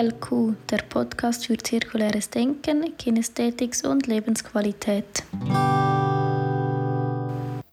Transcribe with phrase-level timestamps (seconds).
[0.00, 5.24] CLQ, der Podcast für zirkuläres Denken, Kinästhetics und Lebensqualität.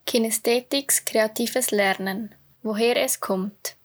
[0.05, 2.35] Kinästhetics kreatives Lernen.
[2.63, 3.77] Woher es kommt.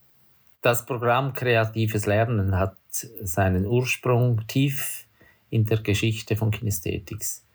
[0.61, 5.07] Das Programm Kreatives Lernen hat seinen Ursprung tief
[5.51, 7.47] in der Geschichte von Kinästhetics.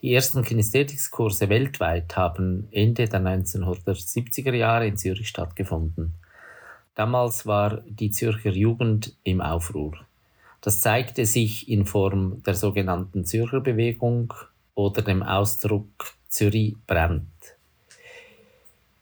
[0.00, 6.14] Die ersten Kinästhetics-Kurse weltweit haben Ende der 1970er Jahre in Zürich stattgefunden.
[6.94, 9.98] Damals war die Zürcher Jugend im Aufruhr.
[10.60, 14.34] Das zeigte sich in Form der sogenannten Zürcher Bewegung
[14.74, 15.88] oder dem Ausdruck
[16.28, 17.26] Zürich brennt.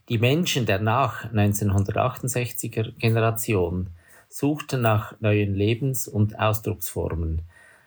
[0.08, 3.90] Die Menschen der nach 1968er Generation
[4.28, 7.42] suchten nach neuen Lebens- und Ausdrucksformen.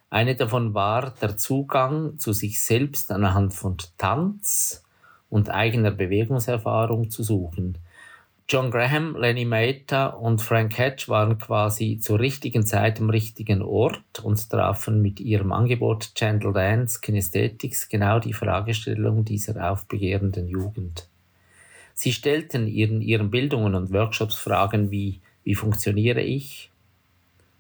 [0.10, 4.84] Eine davon war der Zugang zu sich selbst anhand von Tanz
[5.30, 7.78] und eigener Bewegungserfahrung zu suchen–
[8.52, 14.20] John Graham, Lenny Maeta und Frank Hatch waren quasi zur richtigen Zeit am richtigen Ort
[14.24, 21.08] und trafen mit ihrem Angebot Gentle Dance Kinesthetics genau die Fragestellung dieser aufbegehrenden Jugend.
[21.94, 26.72] Sie stellten in ihren Bildungen und Workshops Fragen wie wie funktioniere ich?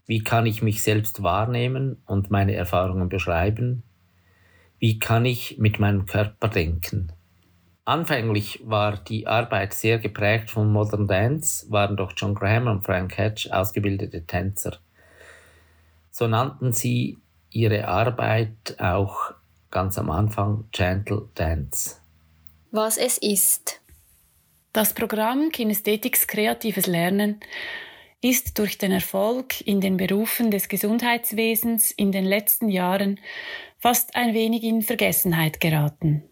[0.07, 3.83] Wie kann ich mich selbst wahrnehmen und meine Erfahrungen beschreiben?
[4.77, 7.13] Wie kann ich mit meinem Körper denken?
[7.85, 13.17] Anfänglich war die Arbeit sehr geprägt von Modern Dance, waren doch John Graham und Frank
[13.17, 14.77] Hatch ausgebildete Tänzer.
[16.11, 17.17] So nannten sie
[17.49, 19.33] ihre Arbeit auch
[19.71, 21.97] ganz am Anfang Gentle Dance.
[22.71, 23.81] Was es ist.
[24.73, 27.39] Das Programm Kinesthetics Kreatives Lernen
[28.21, 33.19] ist durch den Erfolg in den Berufen des Gesundheitswesens in den letzten Jahren
[33.79, 36.23] fast ein wenig in Vergessenheit geraten.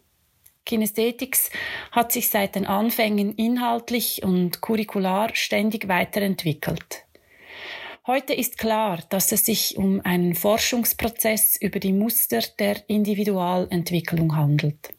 [0.69, 1.49] Kinesthetics
[1.91, 7.05] hat sich seit den Anfängen inhaltlich und curricular ständig weiterentwickelt.
[8.05, 14.93] Heute ist klar, dass es sich um einen Forschungsprozess über die Muster der Individualentwicklung handelt.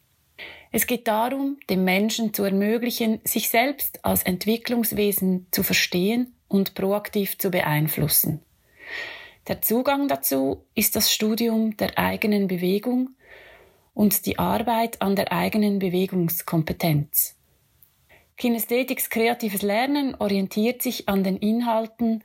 [0.73, 7.37] Es geht darum, dem Menschen zu ermöglichen, sich selbst als Entwicklungswesen zu verstehen und proaktiv
[7.37, 8.41] zu beeinflussen.
[9.47, 13.11] Der Zugang dazu ist das Studium der eigenen Bewegung
[13.93, 17.35] und die Arbeit an der eigenen Bewegungskompetenz.
[18.37, 22.23] Kinesthetics kreatives Lernen orientiert sich an den Inhalten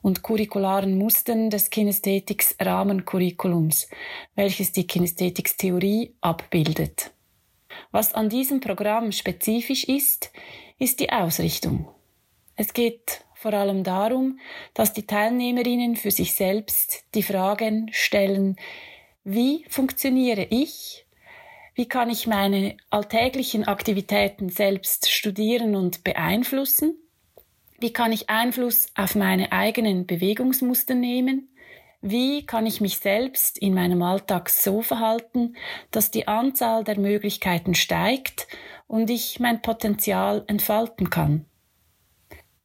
[0.00, 3.88] und curricularen Mustern des Kinesthetics Rahmencurriculums,
[4.34, 7.10] welches die Kinesthetics Theorie abbildet.
[7.90, 10.30] Was an diesem Programm spezifisch ist,
[10.78, 11.88] ist die Ausrichtung.
[12.56, 14.38] Es geht vor allem darum,
[14.74, 18.56] dass die Teilnehmerinnen für sich selbst die Fragen stellen,
[19.22, 21.04] wie funktioniere ich
[21.78, 26.96] wie kann ich meine alltäglichen Aktivitäten selbst studieren und beeinflussen?
[27.78, 31.54] Wie kann ich Einfluss auf meine eigenen Bewegungsmuster nehmen?
[32.00, 35.54] Wie kann ich mich selbst in meinem Alltag so verhalten,
[35.92, 38.48] dass die Anzahl der Möglichkeiten steigt
[38.88, 41.44] und ich mein Potenzial entfalten kann?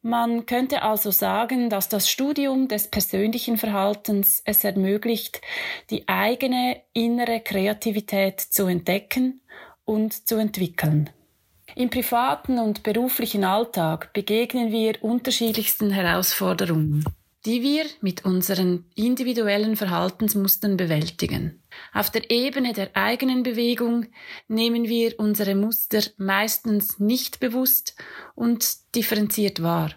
[0.05, 5.39] Man könnte also sagen, dass das Studium des persönlichen Verhaltens es ermöglicht,
[5.89, 9.39] die eigene innere Kreativität zu entdecken
[9.85, 11.09] und zu entwickeln.
[11.75, 17.05] Im privaten und beruflichen Alltag begegnen wir unterschiedlichsten Herausforderungen,
[17.45, 21.61] die wir mit unseren individuellen Verhaltensmustern bewältigen.
[21.93, 24.05] Auf der Ebene der eigenen Bewegung
[24.47, 27.95] nehmen wir unsere Muster meistens nicht bewusst
[28.35, 29.91] und differenziert wahr.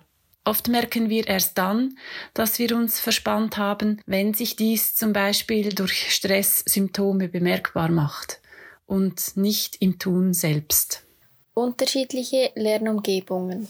[0.45, 1.99] Oft merken wir erst dann,
[2.33, 8.41] dass wir uns verspannt haben, wenn sich dies zum Beispiel durch Stresssymptome bemerkbar macht
[8.87, 11.05] und nicht im Tun selbst.
[11.53, 13.69] Unterschiedliche Lernumgebungen.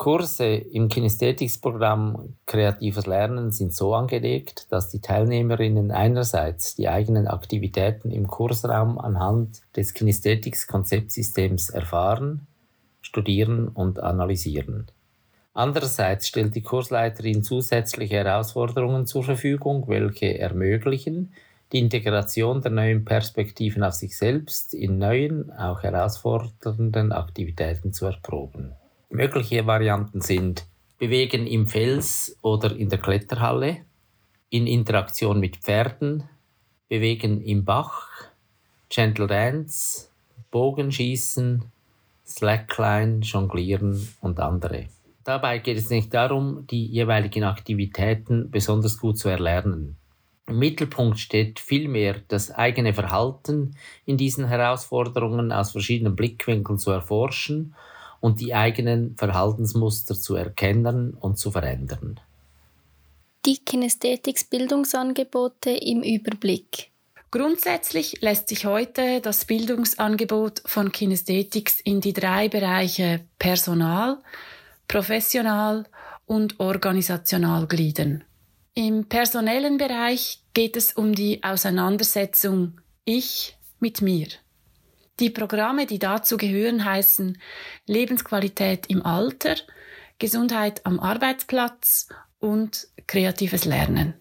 [0.00, 8.10] Kurse im Kinesthetics-Programm Kreatives Lernen sind so angelegt, dass die Teilnehmerinnen einerseits die eigenen Aktivitäten
[8.10, 12.46] im Kursraum anhand des Kinesthetics-Konzeptsystems erfahren,
[13.02, 14.86] studieren und analysieren.
[15.52, 21.34] Andererseits stellt die Kursleiterin zusätzliche Herausforderungen zur Verfügung, welche ermöglichen,
[21.72, 28.79] die Integration der neuen Perspektiven auf sich selbst in neuen, auch herausfordernden Aktivitäten zu erproben.
[29.10, 30.66] Mögliche Varianten sind.
[30.98, 33.78] Bewegen im Fels oder in der Kletterhalle,
[34.50, 36.24] in Interaktion mit Pferden,
[36.88, 38.08] Bewegen im Bach,
[38.88, 40.08] Gentle Dance,
[40.52, 41.64] Bogenschießen,
[42.24, 44.86] Slackline, Jonglieren und andere.
[45.24, 49.96] Dabei geht es nicht darum, die jeweiligen Aktivitäten besonders gut zu erlernen.
[50.46, 53.76] Im Mittelpunkt steht vielmehr das eigene Verhalten
[54.06, 57.74] in diesen Herausforderungen aus verschiedenen Blickwinkeln zu erforschen
[58.20, 62.20] und die eigenen Verhaltensmuster zu erkennen und zu verändern.
[63.46, 66.90] Die Kinästhetics-Bildungsangebote im Überblick.
[67.30, 74.18] Grundsätzlich lässt sich heute das Bildungsangebot von Kinästhetics in die drei Bereiche Personal,
[74.88, 75.84] professional
[76.26, 78.24] und organisational gliedern.
[78.74, 84.26] Im personellen Bereich geht es um die Auseinandersetzung Ich mit mir.
[85.20, 87.38] Die Programme, die dazu gehören, heißen
[87.86, 89.54] Lebensqualität im Alter,
[90.18, 92.08] Gesundheit am Arbeitsplatz
[92.38, 94.14] und kreatives Lernen.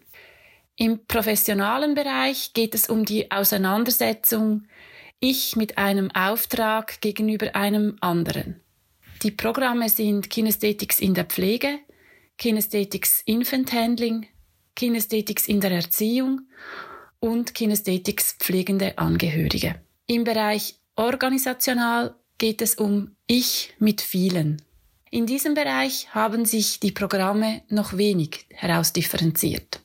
[0.75, 4.67] Im professionalen Bereich geht es um die Auseinandersetzung
[5.21, 8.61] Ich mit einem Auftrag gegenüber einem anderen.
[9.23, 11.79] Die Programme sind Kinesthetics in der Pflege,
[12.37, 14.27] Kinesthetics Infant Handling,
[14.75, 16.41] Kinesthetics in der Erziehung
[17.19, 19.81] und Kinesthetics pflegende Angehörige.
[20.07, 24.61] Im Bereich organisational geht es um Ich mit vielen.
[25.09, 29.79] In diesem Bereich haben sich die Programme noch wenig herausdifferenziert.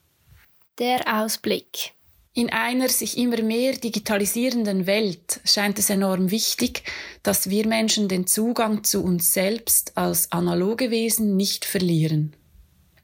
[0.80, 1.92] Der Ausblick.
[2.34, 6.82] In einer sich immer mehr digitalisierenden Welt scheint es enorm wichtig,
[7.22, 12.34] dass wir Menschen den Zugang zu uns selbst als analoge Wesen nicht verlieren.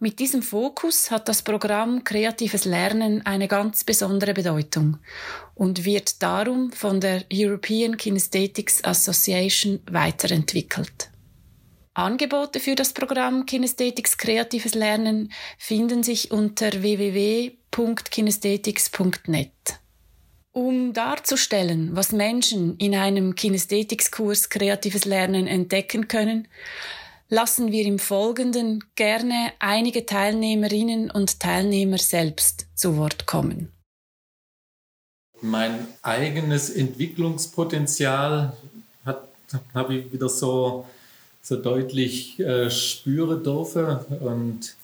[0.02, 4.96] Mit diesem Fokus hat das Programm Kreatives Lernen eine ganz besondere Bedeutung
[5.54, 11.10] und wird darum von der European Kinesthetics Association weiterentwickelt.
[11.92, 19.50] Angebote für das Programm Kinesthetics Kreatives Lernen finden sich unter www.kinesthetics.net.
[20.52, 26.48] Um darzustellen, was Menschen in einem Kinesthetics-Kurs Kreatives Lernen entdecken können,
[27.30, 33.72] lassen wir im Folgenden gerne einige Teilnehmerinnen und Teilnehmer selbst zu Wort kommen.
[35.40, 38.52] Mein eigenes Entwicklungspotenzial
[39.74, 40.84] habe ich wieder so,
[41.40, 44.76] so deutlich äh, spüren dürfen und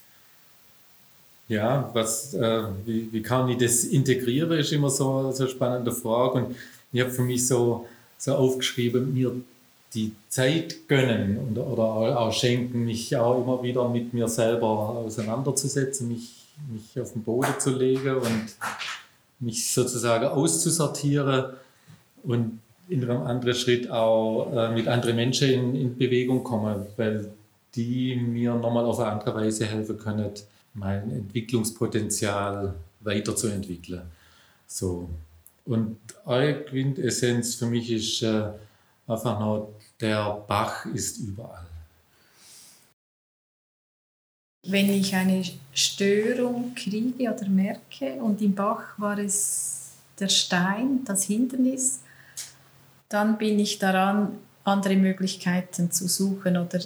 [1.48, 5.92] ja, was, äh, wie, wie kann ich das integrieren, ist immer so, so eine spannende
[5.92, 6.38] Frage.
[6.38, 6.56] Und
[6.92, 7.86] ich habe für mich so,
[8.18, 9.32] so aufgeschrieben, mir
[9.96, 16.08] die Zeit gönnen und, oder auch schenken, mich auch immer wieder mit mir selber auseinanderzusetzen,
[16.08, 18.56] mich, mich auf den Boden zu legen und
[19.40, 21.46] mich sozusagen auszusortieren
[22.22, 27.30] und in einem anderen Schritt auch äh, mit anderen Menschen in, in, Bewegung kommen, weil
[27.74, 30.30] die mir nochmal auf eine andere Weise helfen können,
[30.74, 34.02] mein Entwicklungspotenzial weiterzuentwickeln.
[34.66, 35.08] So.
[35.64, 35.96] Und
[36.26, 38.50] eure Quintessenz für mich ist äh,
[39.06, 41.66] einfach noch der Bach ist überall.
[44.68, 51.24] Wenn ich eine Störung kriege oder merke, und im Bach war es der Stein, das
[51.24, 52.00] Hindernis,
[53.08, 56.80] dann bin ich daran, andere Möglichkeiten zu suchen oder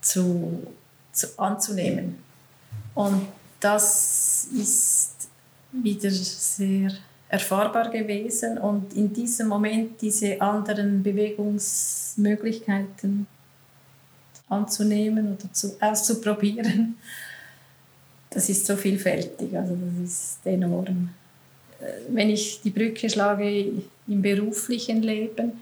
[0.00, 0.66] zu,
[1.10, 2.22] zu anzunehmen.
[2.94, 3.26] Und
[3.58, 5.28] das ist
[5.72, 6.92] wieder sehr
[7.28, 13.26] erfahrbar gewesen und in diesem Moment diese anderen Bewegungsmöglichkeiten
[14.48, 16.96] anzunehmen oder zu, auszuprobieren,
[18.30, 21.10] das ist so vielfältig, also das ist enorm.
[21.80, 23.72] Äh, wenn ich die Brücke schlage
[24.06, 25.60] im beruflichen Leben,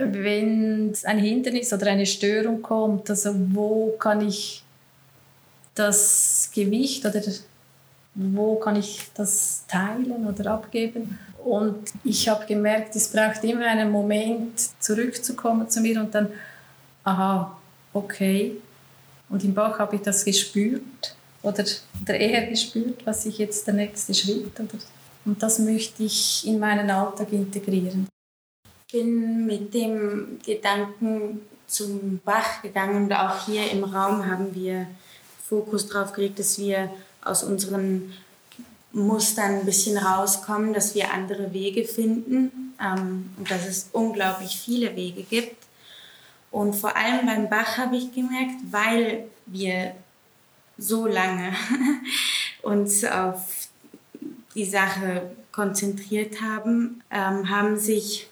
[0.00, 4.64] wenn ein Hindernis oder eine Störung kommt, also wo kann ich
[5.74, 7.22] das Gewicht oder
[8.16, 11.18] wo kann ich das teilen oder abgeben.
[11.44, 16.28] Und ich habe gemerkt, es braucht immer einen Moment, zurückzukommen zu mir und dann,
[17.04, 17.56] aha,
[17.92, 18.56] okay.
[19.28, 20.82] Und im Bauch habe ich das gespürt
[21.42, 21.64] oder,
[22.02, 24.78] oder eher gespürt, was ich jetzt der nächste Schritt oder
[25.26, 28.08] und das möchte ich in meinen Alltag integrieren.
[28.86, 34.86] Ich bin mit dem Gedanken zum Bach gegangen und auch hier im Raum haben wir
[35.42, 36.90] Fokus darauf gelegt, dass wir
[37.26, 38.12] aus unseren
[38.92, 44.96] Mustern ein bisschen rauskommen, dass wir andere Wege finden ähm, und dass es unglaublich viele
[44.96, 45.56] Wege gibt.
[46.50, 49.94] Und vor allem beim Bach habe ich gemerkt, weil wir
[50.78, 51.52] so lange
[52.62, 53.68] uns auf
[54.54, 58.28] die Sache konzentriert haben, ähm, haben sich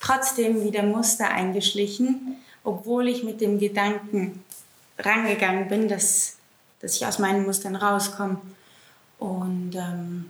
[0.00, 4.44] trotzdem wieder Muster eingeschlichen, obwohl ich mit dem Gedanken
[4.98, 6.36] rangegangen bin, dass
[6.84, 8.40] dass ich aus meinen Mustern rauskomme.
[9.18, 10.26] Und ähm,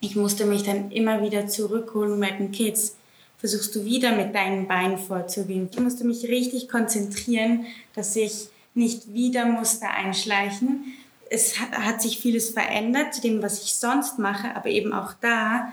[0.00, 2.96] ich musste mich dann immer wieder zurückholen und merken, jetzt
[3.38, 5.68] versuchst du wieder mit deinen Beinen vorzugehen.
[5.70, 10.92] Ich musste mich richtig konzentrieren, dass sich nicht wieder Muster einschleichen.
[11.30, 15.12] Es hat, hat sich vieles verändert zu dem, was ich sonst mache, aber eben auch
[15.20, 15.72] da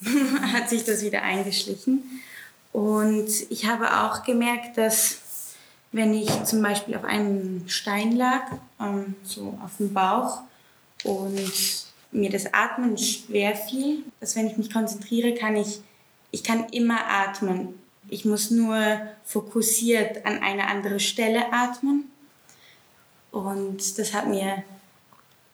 [0.52, 2.02] hat sich das wieder eingeschlichen.
[2.72, 5.21] Und ich habe auch gemerkt, dass
[5.92, 10.40] wenn ich zum Beispiel auf einem Stein lag, ähm, so auf dem Bauch
[11.04, 15.80] und mir das Atmen schwer fiel, dass wenn ich mich konzentriere, kann ich,
[16.30, 17.78] ich kann immer atmen.
[18.08, 22.10] Ich muss nur fokussiert an eine andere Stelle atmen.
[23.30, 24.62] Und das hat mir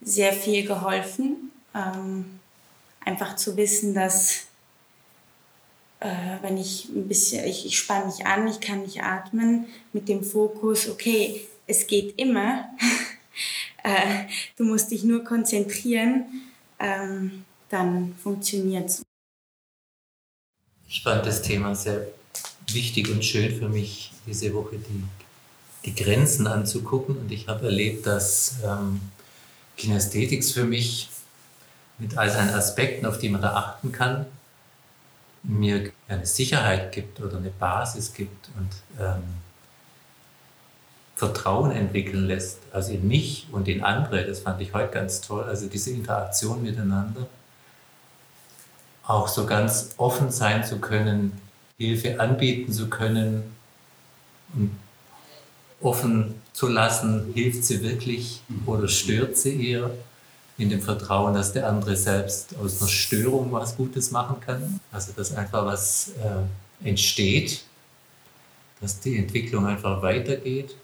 [0.01, 2.41] sehr viel geholfen, ähm,
[3.05, 4.48] einfach zu wissen, dass
[6.01, 10.09] äh, wenn ich ein bisschen, ich, ich spanne mich an, ich kann nicht atmen, mit
[10.09, 12.69] dem Fokus, okay, es geht immer,
[13.83, 14.25] äh,
[14.57, 16.27] du musst dich nur konzentrieren,
[16.79, 19.03] ähm, dann funktioniert es.
[20.89, 22.07] Ich fand das Thema sehr
[22.73, 25.05] wichtig und schön für mich, diese Woche die,
[25.85, 27.19] die Grenzen anzugucken.
[27.19, 29.01] Und ich habe erlebt, dass ähm,
[29.77, 31.11] Kinästhetik für mich
[31.99, 34.27] mit all seinen Aspekten, auf die man da achten kann,
[35.43, 39.23] mir eine Sicherheit gibt oder eine Basis gibt und ähm,
[41.15, 45.45] Vertrauen entwickeln lässt, also in mich und in andere, das fand ich heute ganz toll,
[45.45, 47.27] also diese Interaktion miteinander,
[49.05, 51.41] auch so ganz offen sein zu können,
[51.77, 53.43] Hilfe anbieten zu können
[54.55, 54.79] und
[55.81, 59.91] offen zu lassen, hilft sie wirklich oder stört sie eher
[60.59, 64.81] in dem Vertrauen, dass der andere selbst aus einer Störung was Gutes machen kann.
[64.93, 67.63] Also dass einfach was äh, entsteht,
[68.81, 70.75] dass die Entwicklung einfach weitergeht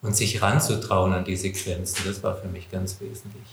[0.00, 3.44] und sich ranzutrauen an diese Grenzen, das war für mich ganz wesentlich.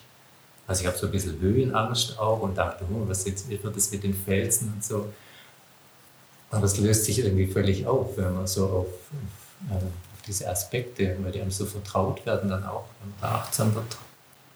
[0.65, 3.91] Also ich habe so ein bisschen Höhenangst auch und dachte, oh, was jetzt wird das
[3.91, 5.11] mit den Felsen und so.
[6.51, 10.49] Aber es löst sich irgendwie völlig auf, wenn man so auf, auf, äh, auf diese
[10.49, 13.97] Aspekte, weil die einem so vertraut werden, dann auch, wenn man da achtsam wird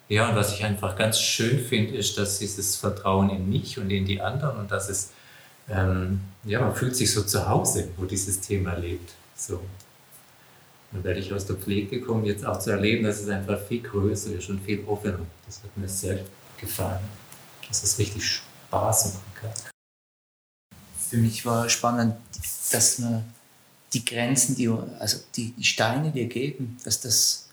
[0.07, 3.89] ja, und was ich einfach ganz schön finde, ist, dass dieses Vertrauen in mich und
[3.89, 5.11] in die anderen und dass es,
[5.67, 9.13] ähm, ja, man fühlt sich so zu Hause, wo dieses Thema lebt.
[9.35, 9.61] So.
[10.91, 13.81] Und werde ich aus der Pflege gekommen, jetzt auch zu erleben, dass es einfach viel
[13.81, 15.19] größer ist und viel offener.
[15.47, 16.19] Das hat mir sehr
[16.59, 17.03] gefallen,
[17.67, 19.51] dass es richtig Spaß machen kann.
[21.09, 22.15] Für mich war spannend,
[22.71, 23.25] dass man
[23.93, 24.69] die Grenzen, die,
[24.99, 27.44] also die Steine, die wir geben, dass das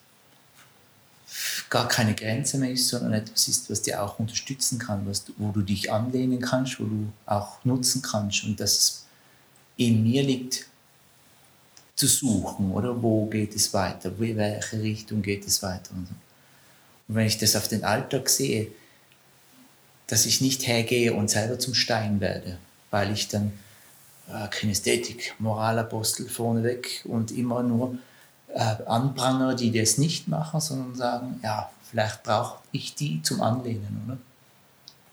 [1.72, 5.52] gar keine Grenze mehr ist, sondern etwas ist, was dir auch unterstützen kann, was wo
[5.52, 8.44] du dich anlehnen kannst, wo du auch nutzen kannst.
[8.44, 9.06] Und dass es
[9.78, 10.66] in mir liegt,
[11.94, 13.02] zu suchen, oder?
[13.02, 15.92] Wo geht es weiter, in welche Richtung geht es weiter.
[15.92, 16.08] Und,
[17.08, 18.68] und wenn ich das auf den Alltag sehe,
[20.08, 22.58] dass ich nicht hergehe und selber zum Stein werde,
[22.90, 23.52] weil ich dann
[24.28, 27.96] äh, Kinästhetik, Moralapostel vorneweg und immer nur
[28.54, 34.02] äh, Anpranger, die das nicht machen, sondern sagen, ja, vielleicht brauche ich die zum Anlehnen,
[34.06, 34.18] oder?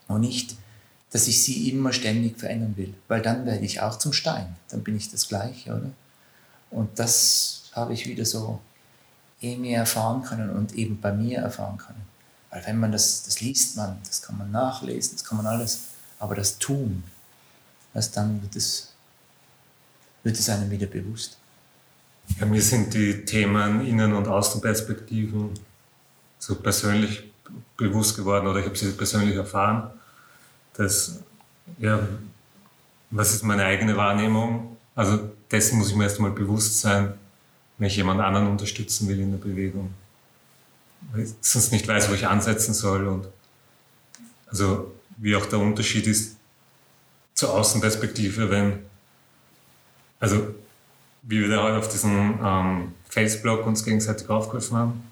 [0.08, 0.55] Und nicht,
[1.12, 4.84] dass ich sie immer ständig verändern will, weil dann werde ich auch zum Stein, dann
[4.84, 5.89] bin ich das Gleiche, oder?
[6.72, 8.60] Und das habe ich wieder so
[9.39, 12.01] in mir erfahren können und eben bei mir erfahren können.
[12.50, 15.81] Weil wenn man das, das liest man, das kann man nachlesen, das kann man alles,
[16.19, 17.03] aber das Tun,
[17.93, 18.89] das dann wird es,
[20.24, 21.38] wird es einem wieder bewusst.
[22.38, 25.51] Ja, mir sind die Themen Innen- und Außenperspektiven
[26.38, 27.29] so persönlich
[27.75, 29.89] bewusst geworden oder ich habe sie persönlich erfahren,
[30.74, 31.19] dass,
[31.77, 32.00] ja,
[33.09, 34.77] was ist meine eigene Wahrnehmung?
[34.95, 37.13] Also dessen muss ich mir erst einmal bewusst sein,
[37.77, 39.93] wenn ich jemand anderen unterstützen will in der Bewegung.
[41.12, 43.27] Weil ich sonst nicht weiß, wo ich ansetzen soll und
[44.48, 46.38] also wie auch der Unterschied ist
[47.33, 48.79] zur Außenperspektive, wenn,
[50.19, 50.55] also
[51.23, 55.03] wie wir da heute auf diesem ähm, Felsblock uns gegenseitig aufgeholfen haben.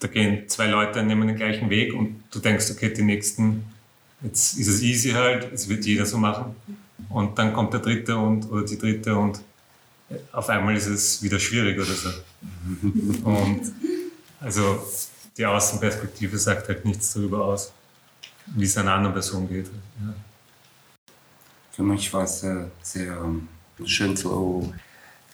[0.00, 3.64] Da gehen zwei Leute, nehmen den gleichen Weg und du denkst, okay, die nächsten,
[4.22, 6.54] jetzt ist es easy halt, es wird jeder so machen.
[7.08, 9.40] Und dann kommt der dritte und, oder die dritte und
[10.32, 12.10] auf einmal ist es wieder schwierig oder so.
[13.24, 13.72] Und
[14.40, 14.86] also
[15.36, 17.72] die Außenperspektive sagt halt nichts darüber aus,
[18.46, 19.66] wie es einer anderen Person geht.
[20.00, 20.14] Ja.
[21.72, 23.48] Für mich war es sehr, sehr ähm,
[23.84, 24.30] schön zu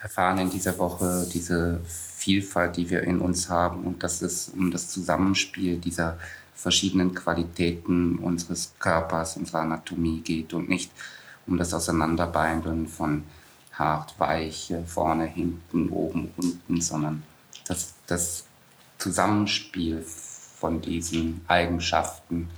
[0.03, 3.85] erfahren in dieser Woche diese Vielfalt, die wir in uns haben.
[3.85, 6.19] Und dass es um das Zusammenspiel dieser
[6.55, 10.91] verschiedenen Qualitäten unseres Körpers, unserer Anatomie geht und nicht
[11.47, 13.25] um das Auseinanderbeindeln von
[13.73, 17.23] hart, weich, vorne, hinten, oben, unten, sondern
[17.67, 18.45] dass das
[18.99, 20.05] Zusammenspiel
[20.59, 22.51] von diesen Eigenschaften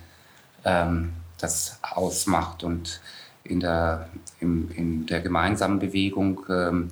[0.64, 2.64] ähm, das ausmacht.
[2.64, 3.00] Und
[3.44, 4.08] in der,
[4.40, 6.90] im, in der gemeinsamen Bewegung ähm,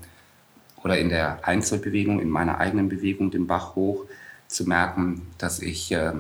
[0.83, 4.05] oder in der Einzelbewegung, in meiner eigenen Bewegung den Bach hoch,
[4.49, 6.13] zu merken, dass ich äh,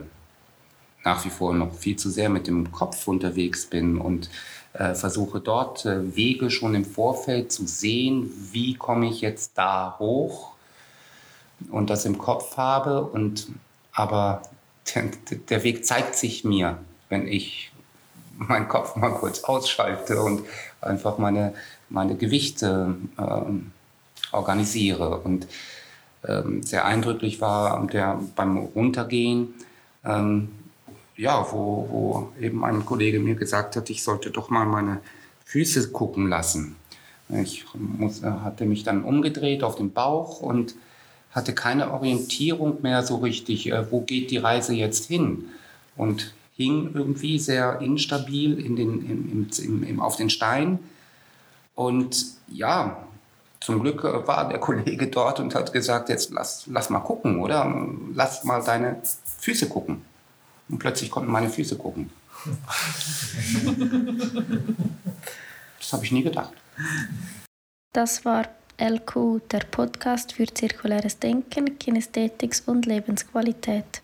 [1.05, 4.31] nach wie vor noch viel zu sehr mit dem Kopf unterwegs bin und
[4.73, 9.97] äh, versuche dort äh, Wege schon im Vorfeld zu sehen, wie komme ich jetzt da
[9.99, 10.53] hoch
[11.71, 13.03] und das im Kopf habe.
[13.03, 13.49] Und,
[13.93, 14.43] aber
[14.95, 15.05] der,
[15.49, 17.73] der Weg zeigt sich mir, wenn ich
[18.37, 20.43] meinen Kopf mal kurz ausschalte und
[20.81, 21.53] einfach meine,
[21.89, 23.73] meine Gewichte ähm,
[24.33, 25.19] organisiere.
[25.21, 25.47] Und
[26.27, 29.55] ähm, sehr eindrücklich war der beim Runtergehen,
[30.05, 30.49] ähm,
[31.17, 35.01] ja, wo, wo eben ein Kollege mir gesagt hat, ich sollte doch mal meine
[35.45, 36.77] Füße gucken lassen.
[37.29, 40.75] Ich muss, hatte mich dann umgedreht auf den Bauch und
[41.31, 45.45] hatte keine Orientierung mehr so richtig, äh, wo geht die Reise jetzt hin?
[45.97, 50.79] Und hing irgendwie sehr instabil in den, im, im, im, auf den Stein.
[51.75, 52.99] Und ja,
[53.61, 57.41] zum Glück äh, war der Kollege dort und hat gesagt, jetzt lass, lass mal gucken,
[57.41, 57.73] oder?
[58.15, 59.01] Lass mal deine
[59.39, 60.05] Füße gucken.
[60.69, 62.11] Und plötzlich konnten meine Füße gucken.
[65.79, 66.53] das habe ich nie gedacht.
[67.93, 68.47] Das war
[68.79, 74.01] LQ, der Podcast für zirkuläres Denken, Kinästhetics und Lebensqualität.